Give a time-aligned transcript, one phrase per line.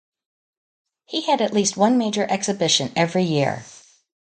[1.05, 3.63] He had at least one major exhibition every year.